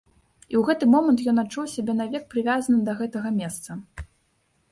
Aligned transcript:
І 0.43 0.53
ў 0.59 0.61
гэты 0.69 0.85
момант 0.93 1.19
ён 1.33 1.41
адчуў 1.43 1.67
сябе 1.73 1.93
навек 1.99 2.23
прывязаным 2.31 2.81
да 2.87 2.95
гэтага 3.01 3.29
месца. 3.41 3.77